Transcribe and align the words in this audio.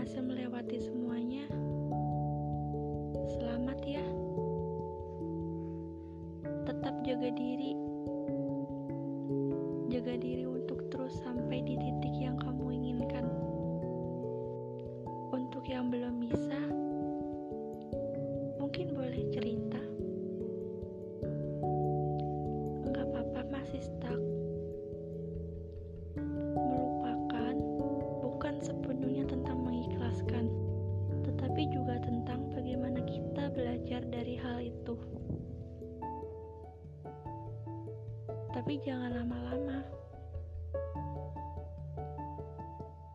berhasil 0.00 0.24
melewati 0.24 0.80
semuanya, 0.80 1.44
selamat 3.36 3.76
ya. 3.84 4.00
Tetap 6.64 7.04
jaga 7.04 7.28
diri. 7.36 7.76
Jaga 9.92 10.16
diri 10.16 10.48
untuk 10.48 10.88
terus 10.88 11.20
sampai 11.20 11.60
di 11.68 11.76
titik 11.76 12.16
yang 12.16 12.40
kamu 12.40 12.80
inginkan. 12.80 13.28
Untuk 15.36 15.68
yang 15.68 15.92
belum 15.92 16.16
bisa, 16.16 16.60
mungkin 18.56 18.96
boleh 18.96 19.28
cerita. 19.36 19.89
Tapi 38.70 38.86
jangan 38.86 39.10
lama-lama. 39.10 39.82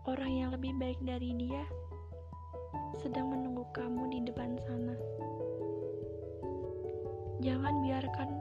Orang 0.03 0.31
yang 0.35 0.51
lebih 0.51 0.75
baik 0.75 0.99
dari 0.99 1.31
dia 1.31 1.63
sedang 2.99 3.31
menunggu 3.31 3.63
kamu 3.71 4.03
di 4.11 4.19
depan 4.27 4.59
sana. 4.59 4.99
Jangan 7.39 7.71
biarkan 7.87 8.35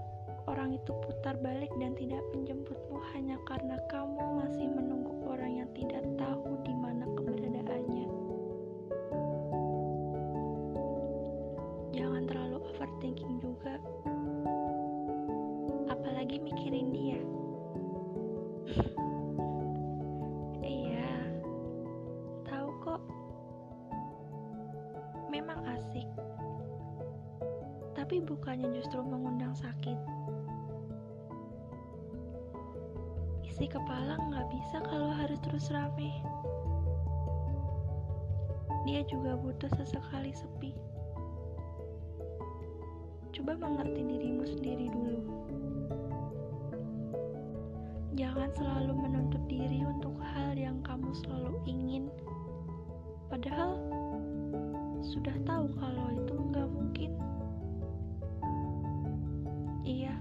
orang 0.50 0.74
itu 0.74 0.90
putar 0.90 1.38
balik 1.38 1.70
dan 1.78 1.94
tidak 1.94 2.26
menjemputmu 2.34 2.98
hanya 3.14 3.38
karena 3.46 3.78
kamu 3.86 4.42
masih 4.42 4.66
menunggu 4.74 5.14
orang 5.30 5.62
yang 5.62 5.70
tidak 5.70 5.93
Memang 25.44 25.60
asik. 25.76 26.08
Tapi 27.92 28.24
bukannya 28.24 28.72
justru 28.72 29.04
mengundang 29.04 29.52
sakit. 29.52 30.00
Isi 33.44 33.68
kepala 33.68 34.16
nggak 34.24 34.48
bisa 34.48 34.80
kalau 34.88 35.12
harus 35.12 35.36
terus 35.44 35.68
rame. 35.68 36.16
Dia 38.88 39.04
juga 39.04 39.36
butuh 39.36 39.68
sesekali 39.76 40.32
sepi. 40.32 40.72
Coba 43.36 43.60
mengerti 43.60 44.00
dirimu 44.00 44.48
sendiri 44.48 44.88
dulu. 44.88 45.20
Jangan 48.16 48.48
selalu 48.56 48.96
menuntut 48.96 49.44
diri 49.44 49.84
untuk 49.84 50.16
hal 50.24 50.56
yang 50.56 50.80
kamu 50.80 51.12
selalu 51.12 51.52
ingin. 51.68 52.08
Padahal 53.28 53.76
sudah 55.04 55.36
tahu 55.44 55.68
kalau 55.76 56.06
itu 56.16 56.32
nggak 56.32 56.68
mungkin. 56.72 57.12
Iya, 59.84 60.16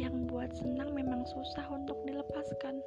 yang 0.00 0.24
buat 0.24 0.48
senang 0.56 0.96
memang 0.96 1.28
susah 1.28 1.68
untuk 1.68 2.00
dilepaskan. 2.08 2.80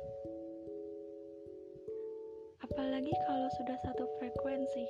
Apalagi 2.66 3.14
kalau 3.30 3.50
sudah 3.62 3.78
satu 3.86 4.10
frekuensi. 4.18 4.86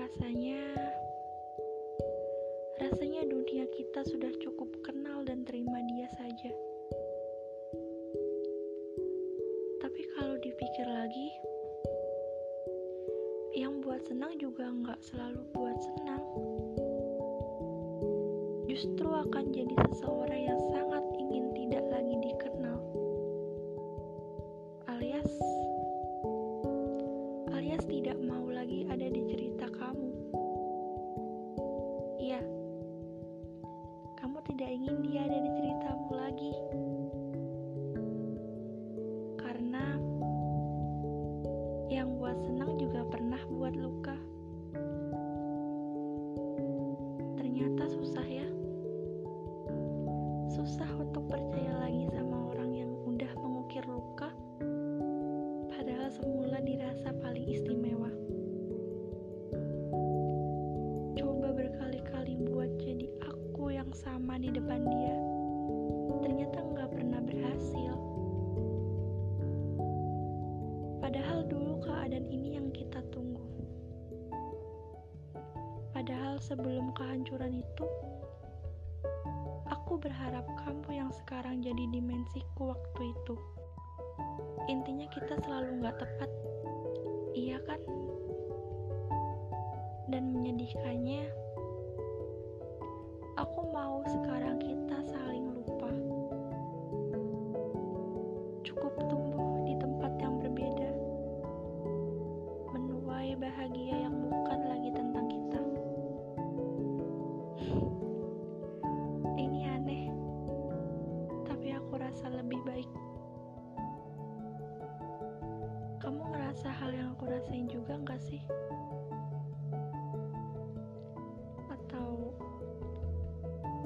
Rasanya 0.00 0.62
rasanya 2.80 3.28
dunia 3.28 3.68
kita 3.76 4.00
sudah 4.08 4.32
cukup 4.40 4.72
kenal 4.80 4.95
Justru 18.76 19.08
akan 19.08 19.56
jadi 19.56 19.72
seseorang 19.88 20.52
yang 20.52 20.60
sangat 20.68 21.00
ingin 21.16 21.48
tidak 21.56 21.80
lagi 21.88 22.12
dikenal. 22.20 22.76
Alias 24.84 25.32
alias 27.56 27.88
tidak 27.88 28.20
mau 28.20 28.44
lagi 28.52 28.84
ada 28.92 29.08
di 29.08 29.24
cerita 29.32 29.72
kamu. 29.72 30.12
Iya. 32.20 32.44
Kamu 34.20 34.44
tidak 34.44 34.68
ingin 34.68 34.96
dia 35.08 35.24
ada 35.24 35.35
sama 64.36 64.52
di 64.52 64.52
depan 64.52 64.84
dia. 64.84 65.16
Ternyata 66.20 66.60
nggak 66.60 66.90
pernah 66.92 67.24
berhasil. 67.24 67.92
Padahal 71.00 71.48
dulu 71.48 71.80
keadaan 71.80 72.28
ini 72.28 72.60
yang 72.60 72.68
kita 72.68 73.00
tunggu. 73.08 73.40
Padahal 75.96 76.36
sebelum 76.36 76.92
kehancuran 76.92 77.64
itu, 77.64 77.86
aku 79.72 79.96
berharap 80.04 80.44
kamu 80.68 81.00
yang 81.00 81.08
sekarang 81.16 81.64
jadi 81.64 81.88
dimensiku 81.88 82.76
waktu 82.76 83.16
itu. 83.16 83.40
Intinya 84.68 85.08
kita 85.16 85.40
selalu 85.48 85.80
nggak 85.80 85.96
tepat, 85.96 86.30
iya 87.32 87.56
kan? 87.64 87.80
Dan 90.12 90.28
menyedihkannya, 90.36 91.45
aku 93.36 93.68
mau 93.68 94.00
sekarang 94.08 94.56
kita 94.56 94.85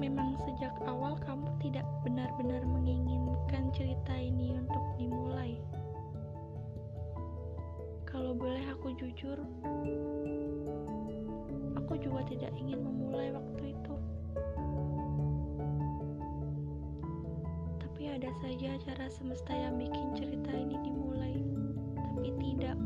memang 0.00 0.32
sejak 0.48 0.72
awal 0.88 1.12
kamu 1.28 1.44
tidak 1.60 1.84
benar-benar 2.00 2.64
menginginkan 2.64 3.68
cerita 3.76 4.16
ini 4.16 4.56
untuk 4.56 4.80
dimulai? 4.96 5.60
Kalau 8.08 8.32
boleh 8.32 8.64
aku 8.72 8.96
jujur, 8.96 9.36
aku 11.76 11.92
juga 12.00 12.24
tidak 12.32 12.48
ingin 12.56 12.80
memulai 12.80 13.28
waktu 13.28 13.76
itu. 13.76 13.94
Tapi 17.84 18.02
ada 18.16 18.30
saja 18.40 18.80
cara 18.80 19.06
semesta 19.12 19.52
yang 19.52 19.76
bikin 19.76 20.16
cerita 20.16 20.48
ini 20.56 20.80
dimulai, 20.80 21.36
tapi 21.92 22.32
tidak 22.40 22.80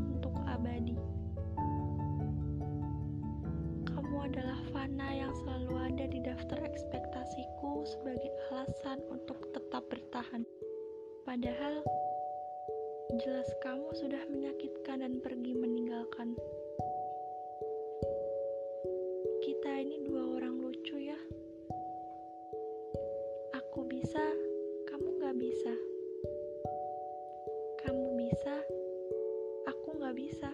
adalah 4.35 4.59
fana 4.75 5.15
yang 5.15 5.31
selalu 5.31 5.79
ada 5.79 6.11
di 6.11 6.19
daftar 6.19 6.59
ekspektasiku 6.59 7.87
sebagai 7.87 8.27
alasan 8.51 8.99
untuk 9.07 9.39
tetap 9.55 9.87
bertahan. 9.87 10.43
Padahal, 11.23 11.79
jelas 13.15 13.47
kamu 13.63 13.95
sudah 13.95 14.19
menyakitkan 14.27 15.07
dan 15.07 15.23
pergi 15.23 15.55
meninggalkan. 15.55 16.35
Kita 19.39 19.71
ini 19.79 20.03
dua 20.03 20.35
orang 20.35 20.59
lucu 20.59 20.99
ya. 20.99 21.19
Aku 23.55 23.87
bisa, 23.87 24.19
kamu 24.91 25.15
gak 25.23 25.35
bisa. 25.39 25.73
Kamu 27.87 28.19
bisa, 28.19 28.55
aku 29.63 29.95
gak 29.95 30.19
bisa. 30.19 30.51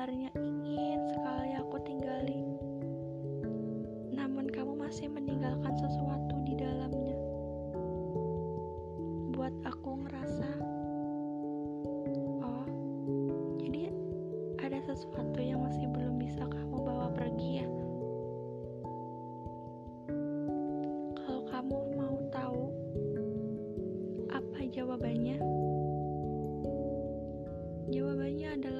Sebenarnya 0.00 0.32
ingin 0.32 1.12
sekali 1.12 1.52
aku 1.60 1.76
tinggali. 1.84 2.40
Namun 4.16 4.48
kamu 4.48 4.72
masih 4.80 5.12
meninggalkan 5.12 5.76
sesuatu 5.76 6.40
di 6.40 6.56
dalamnya. 6.56 7.20
Buat 9.36 9.52
aku 9.60 10.00
ngerasa, 10.00 10.50
oh, 12.40 12.64
jadi 13.60 13.92
ada 14.64 14.80
sesuatu 14.88 15.36
yang 15.36 15.60
masih 15.68 15.84
belum 15.92 16.16
bisa 16.16 16.48
kamu 16.48 16.80
bawa 16.80 17.12
pergi 17.12 17.60
ya. 17.60 17.68
Kalau 21.12 21.44
kamu 21.44 21.76
mau 22.00 22.16
tahu 22.32 22.62
apa 24.32 24.64
jawabannya, 24.64 25.36
jawabannya 27.92 28.48
adalah 28.56 28.79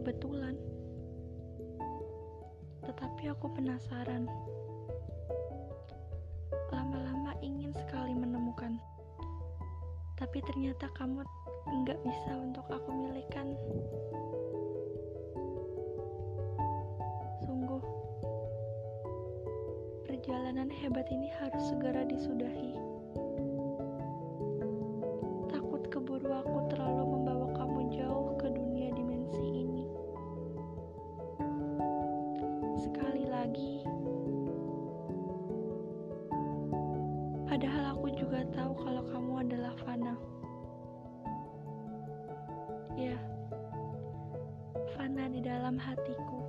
kebetulan. 0.00 0.56
Tetapi 2.82 3.22
aku 3.30 3.46
penasaran. 3.52 4.24
Lama-lama 6.72 7.36
ingin 7.44 7.74
sekali 7.76 8.16
menemukan. 8.16 8.80
Tapi 10.16 10.38
ternyata 10.46 10.88
kamu 10.96 11.20
nggak 11.84 12.00
bisa 12.00 12.32
untuk 12.32 12.66
aku 12.72 12.90
milikan. 12.90 13.54
Sungguh, 17.44 17.82
perjalanan 20.08 20.72
hebat 20.72 21.06
ini 21.12 21.28
harus 21.38 21.62
segera 21.70 22.08
disudahi. 22.08 22.89
Padahal 37.60 37.92
aku 37.92 38.08
juga 38.16 38.40
tahu 38.56 38.72
kalau 38.72 39.04
kamu 39.12 39.32
adalah 39.44 39.76
Fana. 39.84 40.16
Ya, 42.96 43.20
Fana 44.96 45.28
di 45.28 45.44
dalam 45.44 45.76
hatiku, 45.76 46.40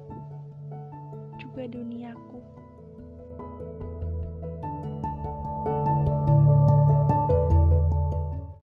juga 1.36 1.68
duniaku. 1.68 2.40